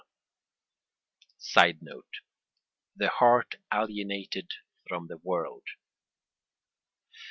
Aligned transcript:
[Sidenote: 1.37 2.21
The 2.95 3.09
heart 3.09 3.57
alienated 3.71 4.49
from 4.87 5.05
the 5.05 5.17
world. 5.17 5.67